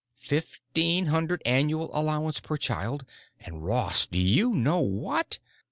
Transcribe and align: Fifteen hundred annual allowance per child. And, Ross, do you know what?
Fifteen 0.15 1.05
hundred 1.05 1.43
annual 1.45 1.91
allowance 1.93 2.39
per 2.39 2.57
child. 2.57 3.05
And, 3.39 3.63
Ross, 3.63 4.07
do 4.07 4.17
you 4.17 4.49
know 4.55 4.79
what? 4.79 5.37